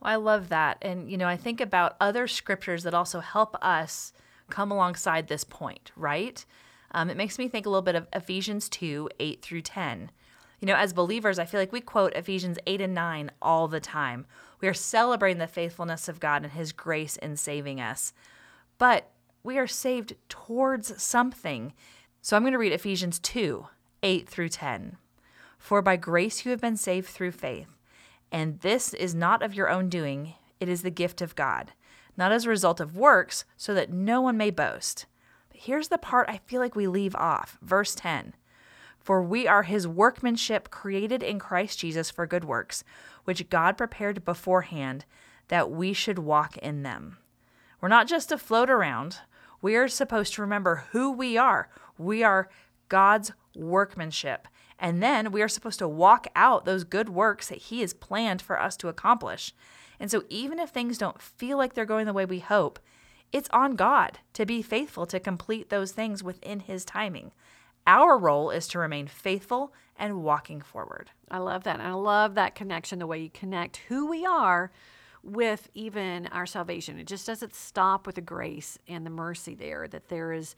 Well, 0.00 0.12
I 0.12 0.16
love 0.16 0.48
that. 0.48 0.78
And, 0.82 1.08
you 1.08 1.16
know, 1.16 1.28
I 1.28 1.36
think 1.36 1.60
about 1.60 1.94
other 2.00 2.26
scriptures 2.26 2.82
that 2.82 2.94
also 2.94 3.20
help 3.20 3.56
us 3.62 4.12
come 4.50 4.72
alongside 4.72 5.28
this 5.28 5.44
point, 5.44 5.92
right? 5.94 6.44
Um, 6.90 7.08
it 7.08 7.16
makes 7.16 7.38
me 7.38 7.46
think 7.46 7.66
a 7.66 7.70
little 7.70 7.82
bit 7.82 7.94
of 7.94 8.08
Ephesians 8.12 8.68
2 8.68 9.10
8 9.20 9.42
through 9.42 9.62
10. 9.62 10.10
You 10.60 10.66
know, 10.66 10.74
as 10.74 10.92
believers, 10.92 11.38
I 11.38 11.44
feel 11.44 11.60
like 11.60 11.72
we 11.72 11.80
quote 11.80 12.14
Ephesians 12.14 12.58
8 12.66 12.80
and 12.80 12.94
9 12.94 13.30
all 13.40 13.68
the 13.68 13.78
time. 13.78 14.26
We 14.60 14.68
are 14.68 14.74
celebrating 14.74 15.38
the 15.38 15.46
faithfulness 15.46 16.08
of 16.08 16.20
God 16.20 16.42
and 16.42 16.52
His 16.52 16.72
grace 16.72 17.16
in 17.16 17.36
saving 17.36 17.80
us. 17.80 18.12
But 18.78 19.10
we 19.42 19.58
are 19.58 19.66
saved 19.66 20.14
towards 20.28 21.02
something. 21.02 21.72
So 22.20 22.36
I'm 22.36 22.42
going 22.42 22.52
to 22.52 22.58
read 22.58 22.72
Ephesians 22.72 23.18
2 23.18 23.66
8 24.02 24.28
through 24.28 24.48
10. 24.50 24.96
For 25.58 25.82
by 25.82 25.96
grace 25.96 26.44
you 26.44 26.50
have 26.50 26.60
been 26.60 26.76
saved 26.76 27.08
through 27.08 27.32
faith, 27.32 27.68
and 28.30 28.60
this 28.60 28.94
is 28.94 29.14
not 29.14 29.42
of 29.42 29.54
your 29.54 29.70
own 29.70 29.88
doing, 29.88 30.34
it 30.60 30.68
is 30.68 30.82
the 30.82 30.90
gift 30.90 31.20
of 31.22 31.34
God, 31.34 31.72
not 32.16 32.32
as 32.32 32.44
a 32.44 32.50
result 32.50 32.80
of 32.80 32.96
works, 32.96 33.44
so 33.56 33.74
that 33.74 33.92
no 33.92 34.20
one 34.20 34.36
may 34.36 34.50
boast. 34.50 35.06
But 35.48 35.60
here's 35.60 35.88
the 35.88 35.98
part 35.98 36.28
I 36.28 36.38
feel 36.38 36.60
like 36.60 36.76
we 36.76 36.86
leave 36.86 37.16
off. 37.16 37.58
Verse 37.62 37.94
10 37.94 38.34
For 38.98 39.22
we 39.22 39.46
are 39.46 39.62
his 39.62 39.88
workmanship 39.88 40.70
created 40.70 41.22
in 41.22 41.38
Christ 41.38 41.78
Jesus 41.78 42.10
for 42.10 42.26
good 42.26 42.44
works 42.44 42.84
which 43.26 43.50
God 43.50 43.76
prepared 43.76 44.24
beforehand 44.24 45.04
that 45.48 45.70
we 45.70 45.92
should 45.92 46.18
walk 46.18 46.56
in 46.58 46.82
them. 46.82 47.18
We're 47.80 47.88
not 47.88 48.08
just 48.08 48.30
to 48.30 48.38
float 48.38 48.70
around, 48.70 49.18
we 49.60 49.76
are 49.76 49.88
supposed 49.88 50.34
to 50.34 50.42
remember 50.42 50.84
who 50.92 51.10
we 51.10 51.36
are. 51.36 51.68
We 51.98 52.22
are 52.22 52.48
God's 52.88 53.32
workmanship. 53.54 54.48
And 54.78 55.02
then 55.02 55.32
we 55.32 55.42
are 55.42 55.48
supposed 55.48 55.78
to 55.80 55.88
walk 55.88 56.26
out 56.36 56.64
those 56.64 56.84
good 56.84 57.08
works 57.08 57.48
that 57.48 57.58
He 57.58 57.80
has 57.80 57.94
planned 57.94 58.42
for 58.42 58.60
us 58.60 58.76
to 58.78 58.88
accomplish. 58.88 59.54
And 59.98 60.10
so, 60.10 60.24
even 60.28 60.58
if 60.58 60.70
things 60.70 60.98
don't 60.98 61.20
feel 61.20 61.56
like 61.56 61.74
they're 61.74 61.86
going 61.86 62.06
the 62.06 62.12
way 62.12 62.26
we 62.26 62.40
hope, 62.40 62.78
it's 63.32 63.48
on 63.52 63.76
God 63.76 64.18
to 64.34 64.44
be 64.44 64.62
faithful 64.62 65.06
to 65.06 65.18
complete 65.18 65.70
those 65.70 65.92
things 65.92 66.22
within 66.22 66.60
His 66.60 66.84
timing. 66.84 67.32
Our 67.86 68.18
role 68.18 68.50
is 68.50 68.66
to 68.68 68.78
remain 68.78 69.06
faithful 69.06 69.72
and 69.98 70.22
walking 70.22 70.60
forward. 70.60 71.10
I 71.30 71.38
love 71.38 71.64
that. 71.64 71.78
And 71.78 71.88
I 71.88 71.92
love 71.92 72.34
that 72.34 72.54
connection, 72.54 72.98
the 72.98 73.06
way 73.06 73.20
you 73.20 73.30
connect 73.30 73.78
who 73.88 74.08
we 74.08 74.26
are 74.26 74.70
with 75.22 75.68
even 75.74 76.26
our 76.28 76.46
salvation. 76.46 76.98
It 76.98 77.06
just 77.06 77.26
doesn't 77.26 77.54
stop 77.54 78.06
with 78.06 78.16
the 78.16 78.20
grace 78.20 78.78
and 78.88 79.04
the 79.04 79.10
mercy 79.10 79.54
there, 79.54 79.88
that 79.88 80.08
there 80.08 80.32
is 80.32 80.54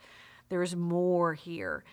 there 0.49 0.63
is 0.63 0.75
more 0.75 1.35
here. 1.35 1.85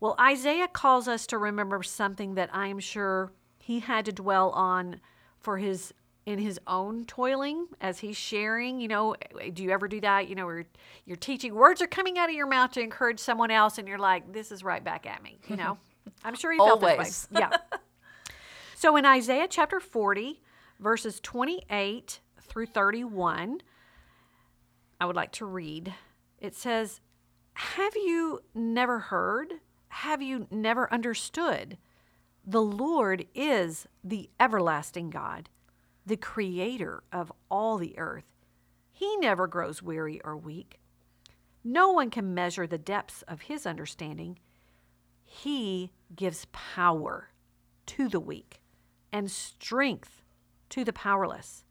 Well, 0.00 0.14
Isaiah 0.20 0.68
calls 0.68 1.08
us 1.08 1.26
to 1.28 1.38
remember 1.38 1.82
something 1.82 2.34
that 2.34 2.50
I 2.52 2.66
am 2.66 2.78
sure 2.78 3.32
he 3.58 3.80
had 3.80 4.04
to 4.06 4.12
dwell 4.12 4.50
on 4.50 5.00
for 5.38 5.58
his 5.58 5.94
in 6.24 6.38
his 6.38 6.60
own 6.66 7.04
toiling 7.04 7.66
as 7.80 7.98
he's 7.98 8.16
sharing 8.16 8.80
you 8.80 8.88
know 8.88 9.16
do 9.52 9.62
you 9.62 9.70
ever 9.70 9.88
do 9.88 10.00
that? 10.00 10.28
You 10.28 10.34
know 10.34 10.46
where 10.46 10.64
you're 11.04 11.16
teaching 11.16 11.54
words 11.54 11.82
are 11.82 11.86
coming 11.86 12.18
out 12.18 12.28
of 12.28 12.34
your 12.34 12.46
mouth 12.46 12.72
to 12.72 12.80
encourage 12.80 13.18
someone 13.18 13.50
else 13.50 13.78
and 13.78 13.88
you're 13.88 13.98
like 13.98 14.32
this 14.32 14.52
is 14.52 14.62
right 14.62 14.82
back 14.82 15.06
at 15.06 15.22
me 15.22 15.38
you 15.48 15.56
know? 15.56 15.78
I'm 16.24 16.34
sure 16.34 16.52
he 16.52 16.58
felt 16.58 16.82
Always. 16.82 16.98
this 16.98 17.28
way. 17.32 17.40
Yeah. 17.40 17.56
So 18.74 18.96
in 18.96 19.06
isaiah 19.06 19.46
chapter 19.48 19.78
40 19.78 20.42
verses 20.80 21.20
28 21.20 22.18
through 22.40 22.66
31 22.66 23.60
i 25.00 25.04
would 25.06 25.14
like 25.14 25.30
to 25.32 25.44
read. 25.46 25.94
It 26.40 26.56
says 26.56 27.00
have 27.54 27.94
you 27.94 28.40
never 28.54 28.98
heard? 28.98 29.54
Have 29.88 30.20
you 30.20 30.48
never 30.50 30.92
understood? 30.92 31.78
The 32.44 32.62
lord 32.62 33.26
is 33.34 33.86
the 34.02 34.30
everlasting 34.40 35.10
god 35.10 35.48
the 36.04 36.16
creator 36.16 37.02
of 37.12 37.32
all 37.50 37.78
the 37.78 37.98
earth. 37.98 38.24
He 38.90 39.16
never 39.16 39.46
grows 39.46 39.82
weary 39.82 40.20
or 40.24 40.36
weak. 40.36 40.80
No 41.64 41.90
one 41.90 42.10
can 42.10 42.34
measure 42.34 42.66
the 42.66 42.78
depths 42.78 43.22
of 43.22 43.42
his 43.42 43.66
understanding. 43.66 44.38
He 45.24 45.90
gives 46.14 46.46
power 46.52 47.28
to 47.86 48.08
the 48.08 48.20
weak 48.20 48.60
and 49.12 49.30
strength 49.30 50.22
to 50.70 50.84
the 50.84 50.92
powerless. 50.92 51.64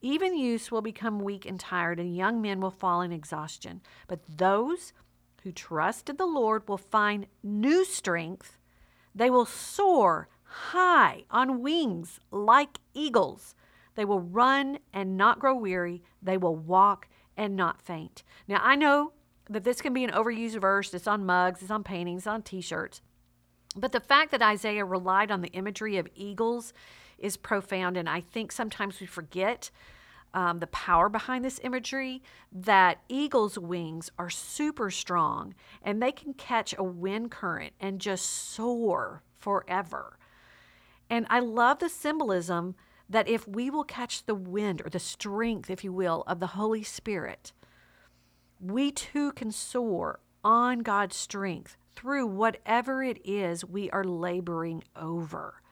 Even 0.00 0.36
youths 0.36 0.70
will 0.70 0.82
become 0.82 1.20
weak 1.20 1.46
and 1.46 1.58
tired, 1.58 1.98
and 1.98 2.14
young 2.14 2.40
men 2.40 2.60
will 2.60 2.70
fall 2.70 3.00
in 3.00 3.12
exhaustion. 3.12 3.80
But 4.06 4.20
those 4.28 4.92
who 5.42 5.52
trust 5.52 6.08
in 6.08 6.16
the 6.16 6.26
Lord 6.26 6.68
will 6.68 6.78
find 6.78 7.26
new 7.42 7.84
strength. 7.84 8.58
They 9.14 9.30
will 9.30 9.46
soar 9.46 10.28
high 10.42 11.24
on 11.30 11.62
wings 11.62 12.20
like 12.30 12.78
eagles. 12.96 13.54
They 13.94 14.04
will 14.04 14.20
run 14.20 14.78
and 14.92 15.16
not 15.16 15.38
grow 15.38 15.54
weary. 15.54 16.02
They 16.22 16.36
will 16.36 16.56
walk 16.56 17.08
and 17.36 17.56
not 17.56 17.82
faint. 17.82 18.22
Now, 18.48 18.60
I 18.62 18.76
know 18.76 19.12
that 19.48 19.64
this 19.64 19.80
can 19.80 19.92
be 19.92 20.04
an 20.04 20.10
overused 20.10 20.60
verse. 20.60 20.92
It's 20.92 21.06
on 21.06 21.24
mugs, 21.24 21.62
it's 21.62 21.70
on 21.70 21.84
paintings, 21.84 22.22
it's 22.22 22.26
on 22.26 22.42
t 22.42 22.60
shirts. 22.60 23.00
But 23.76 23.92
the 23.92 24.00
fact 24.00 24.30
that 24.30 24.42
Isaiah 24.42 24.84
relied 24.84 25.30
on 25.30 25.42
the 25.42 25.52
imagery 25.52 25.98
of 25.98 26.08
eagles 26.14 26.72
is 27.18 27.36
profound. 27.36 27.96
And 27.96 28.08
I 28.08 28.20
think 28.20 28.52
sometimes 28.52 29.00
we 29.00 29.06
forget 29.06 29.70
um, 30.34 30.58
the 30.58 30.66
power 30.66 31.08
behind 31.08 31.44
this 31.44 31.60
imagery 31.62 32.22
that 32.52 33.00
eagles' 33.08 33.58
wings 33.58 34.10
are 34.18 34.30
super 34.30 34.90
strong 34.90 35.54
and 35.82 36.02
they 36.02 36.12
can 36.12 36.34
catch 36.34 36.74
a 36.76 36.84
wind 36.84 37.30
current 37.30 37.72
and 37.80 38.00
just 38.00 38.26
soar 38.26 39.22
forever. 39.38 40.18
And 41.08 41.26
I 41.30 41.40
love 41.40 41.78
the 41.78 41.88
symbolism 41.88 42.74
that 43.08 43.28
if 43.28 43.46
we 43.46 43.70
will 43.70 43.84
catch 43.84 44.24
the 44.24 44.34
wind 44.34 44.82
or 44.84 44.90
the 44.90 44.98
strength, 44.98 45.70
if 45.70 45.84
you 45.84 45.92
will, 45.92 46.24
of 46.26 46.40
the 46.40 46.48
Holy 46.48 46.82
Spirit, 46.82 47.52
we 48.60 48.90
too 48.90 49.32
can 49.32 49.52
soar 49.52 50.20
on 50.42 50.80
God's 50.80 51.16
strength 51.16 51.76
through 51.94 52.26
whatever 52.26 53.02
it 53.02 53.18
is 53.24 53.64
we 53.64 53.90
are 53.90 54.04
laboring 54.04 54.84
over. 54.94 55.62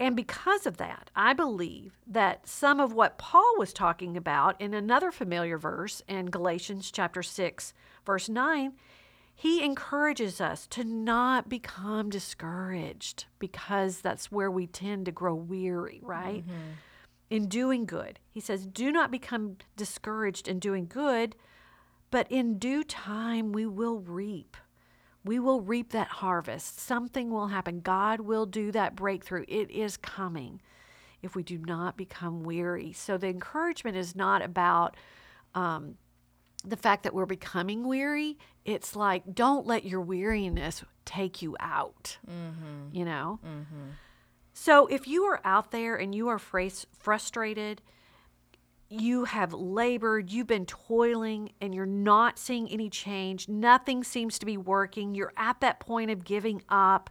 And 0.00 0.14
because 0.14 0.64
of 0.66 0.76
that, 0.76 1.10
I 1.16 1.32
believe 1.32 1.98
that 2.06 2.46
some 2.46 2.78
of 2.78 2.92
what 2.92 3.18
Paul 3.18 3.54
was 3.58 3.72
talking 3.72 4.16
about 4.16 4.60
in 4.60 4.72
another 4.72 5.10
familiar 5.10 5.58
verse 5.58 6.02
in 6.06 6.26
Galatians 6.26 6.90
chapter 6.92 7.22
6, 7.22 7.72
verse 8.06 8.28
9, 8.28 8.74
he 9.40 9.62
encourages 9.62 10.40
us 10.40 10.66
to 10.66 10.82
not 10.82 11.48
become 11.48 12.10
discouraged 12.10 13.26
because 13.38 14.00
that's 14.00 14.32
where 14.32 14.50
we 14.50 14.66
tend 14.66 15.06
to 15.06 15.12
grow 15.12 15.36
weary, 15.36 16.00
right? 16.02 16.44
Mm-hmm. 16.44 16.72
In 17.30 17.46
doing 17.46 17.86
good. 17.86 18.18
He 18.32 18.40
says, 18.40 18.66
Do 18.66 18.90
not 18.90 19.12
become 19.12 19.58
discouraged 19.76 20.48
in 20.48 20.58
doing 20.58 20.86
good, 20.86 21.36
but 22.10 22.26
in 22.32 22.58
due 22.58 22.82
time 22.82 23.52
we 23.52 23.64
will 23.64 24.00
reap 24.00 24.56
we 25.24 25.38
will 25.38 25.60
reap 25.60 25.92
that 25.92 26.08
harvest. 26.08 26.80
Something 26.80 27.30
will 27.30 27.48
happen. 27.48 27.80
God 27.80 28.20
will 28.20 28.46
do 28.46 28.72
that 28.72 28.96
breakthrough. 28.96 29.44
It 29.46 29.70
is 29.70 29.96
coming 29.96 30.60
if 31.22 31.36
we 31.36 31.42
do 31.44 31.58
not 31.58 31.96
become 31.96 32.42
weary. 32.42 32.92
So 32.92 33.18
the 33.18 33.28
encouragement 33.28 33.96
is 33.96 34.16
not 34.16 34.42
about 34.42 34.96
um, 35.54 35.96
the 36.64 36.76
fact 36.76 37.04
that 37.04 37.14
we're 37.14 37.26
becoming 37.26 37.86
weary. 37.86 38.38
It's 38.64 38.96
like, 38.96 39.34
don't 39.34 39.66
let 39.66 39.84
your 39.84 40.00
weariness 40.00 40.84
take 41.04 41.40
you 41.40 41.56
out, 41.60 42.18
mm-hmm. 42.28 42.94
you 42.94 43.04
know? 43.04 43.40
Mm-hmm. 43.44 43.90
So 44.52 44.86
if 44.88 45.06
you 45.06 45.24
are 45.24 45.40
out 45.44 45.70
there 45.70 45.96
and 45.96 46.14
you 46.14 46.28
are 46.28 46.38
frustrated, 46.38 47.80
you 48.88 49.24
have 49.24 49.52
labored, 49.52 50.30
you've 50.30 50.46
been 50.46 50.66
toiling, 50.66 51.52
and 51.60 51.74
you're 51.74 51.86
not 51.86 52.38
seeing 52.38 52.68
any 52.68 52.90
change. 52.90 53.48
Nothing 53.48 54.02
seems 54.02 54.38
to 54.38 54.46
be 54.46 54.56
working. 54.56 55.14
You're 55.14 55.32
at 55.36 55.60
that 55.60 55.78
point 55.78 56.10
of 56.10 56.24
giving 56.24 56.62
up. 56.68 57.10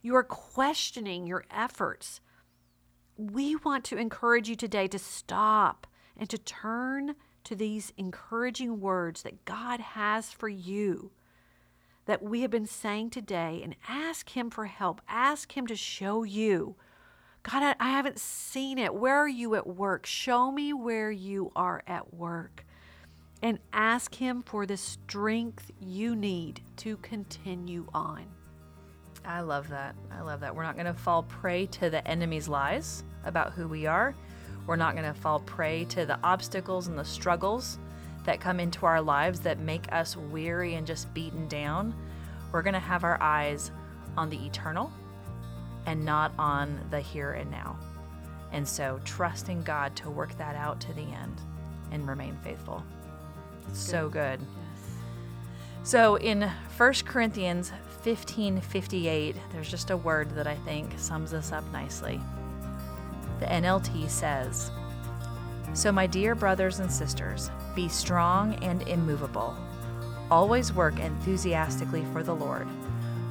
You 0.00 0.14
are 0.16 0.24
questioning 0.24 1.26
your 1.26 1.44
efforts. 1.50 2.20
We 3.16 3.56
want 3.56 3.84
to 3.86 3.98
encourage 3.98 4.48
you 4.48 4.54
today 4.56 4.86
to 4.88 4.98
stop 4.98 5.86
and 6.16 6.28
to 6.30 6.38
turn 6.38 7.16
to 7.48 7.56
these 7.56 7.94
encouraging 7.96 8.78
words 8.78 9.22
that 9.22 9.46
God 9.46 9.80
has 9.80 10.30
for 10.30 10.50
you 10.50 11.12
that 12.04 12.22
we 12.22 12.42
have 12.42 12.50
been 12.50 12.66
saying 12.66 13.08
today 13.08 13.62
and 13.64 13.74
ask 13.88 14.28
Him 14.36 14.50
for 14.50 14.66
help. 14.66 15.00
Ask 15.08 15.56
Him 15.56 15.66
to 15.68 15.74
show 15.74 16.24
you 16.24 16.76
God, 17.42 17.76
I, 17.80 17.88
haven't 17.88 18.18
seen 18.18 18.76
it. 18.76 18.94
Where 18.94 19.16
are 19.16 19.28
you 19.28 19.54
at 19.54 19.66
work? 19.66 20.04
Show 20.04 20.52
me 20.52 20.74
where 20.74 21.10
you 21.10 21.50
are 21.56 21.82
at 21.86 22.12
work. 22.12 22.66
And 23.40 23.58
ask 23.72 24.14
Him 24.14 24.42
for 24.42 24.66
the 24.66 24.76
strength 24.76 25.70
you 25.80 26.14
need 26.14 26.60
to 26.78 26.98
continue 26.98 27.86
on. 27.94 28.26
I 29.24 29.40
love 29.40 29.68
that. 29.70 29.94
I 30.10 30.20
love 30.20 30.40
that. 30.40 30.54
We're 30.54 30.64
not 30.64 30.74
going 30.74 30.86
to 30.86 30.92
fall 30.92 31.22
prey 31.22 31.64
to 31.66 31.88
the 31.88 32.06
enemy's 32.06 32.48
lies 32.48 33.04
about 33.24 33.54
who 33.54 33.66
we 33.68 33.86
are. 33.86 34.14
We're 34.68 34.76
not 34.76 34.94
going 34.94 35.12
to 35.12 35.18
fall 35.18 35.40
prey 35.40 35.86
to 35.86 36.04
the 36.04 36.18
obstacles 36.22 36.88
and 36.88 36.98
the 36.98 37.04
struggles 37.04 37.78
that 38.24 38.38
come 38.38 38.60
into 38.60 38.84
our 38.84 39.00
lives 39.00 39.40
that 39.40 39.58
make 39.58 39.90
us 39.90 40.14
weary 40.14 40.74
and 40.74 40.86
just 40.86 41.12
beaten 41.14 41.48
down. 41.48 41.94
We're 42.52 42.60
going 42.60 42.74
to 42.74 42.78
have 42.78 43.02
our 43.02 43.20
eyes 43.22 43.70
on 44.18 44.28
the 44.28 44.36
eternal 44.44 44.92
and 45.86 46.04
not 46.04 46.32
on 46.38 46.78
the 46.90 47.00
here 47.00 47.32
and 47.32 47.50
now. 47.50 47.78
And 48.52 48.68
so 48.68 49.00
trusting 49.06 49.62
God 49.62 49.96
to 49.96 50.10
work 50.10 50.36
that 50.36 50.54
out 50.54 50.82
to 50.82 50.92
the 50.92 51.00
end 51.00 51.40
and 51.90 52.06
remain 52.06 52.36
faithful. 52.44 52.84
So 53.72 54.10
good. 54.10 54.38
Yes. 54.40 55.88
So 55.90 56.16
in 56.16 56.42
1 56.76 56.92
Corinthians 57.06 57.72
15 58.02 58.60
58, 58.60 59.34
there's 59.50 59.70
just 59.70 59.88
a 59.88 59.96
word 59.96 60.34
that 60.34 60.46
I 60.46 60.56
think 60.56 60.92
sums 60.98 61.30
this 61.30 61.52
up 61.52 61.64
nicely. 61.72 62.20
The 63.40 63.46
NLT 63.46 64.08
says, 64.08 64.70
So, 65.74 65.92
my 65.92 66.06
dear 66.06 66.34
brothers 66.34 66.80
and 66.80 66.90
sisters, 66.90 67.50
be 67.74 67.88
strong 67.88 68.54
and 68.56 68.82
immovable. 68.88 69.56
Always 70.30 70.72
work 70.72 70.98
enthusiastically 70.98 72.04
for 72.12 72.22
the 72.22 72.34
Lord 72.34 72.66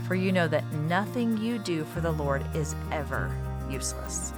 for 0.08 0.15
you 0.15 0.32
know 0.32 0.48
that 0.48 0.72
nothing 0.74 1.38
you 1.38 1.60
do 1.60 1.84
for 1.84 2.00
the 2.00 2.12
Lord 2.12 2.43
is 2.56 2.76
ever 2.91 3.30
useless. 3.70 4.32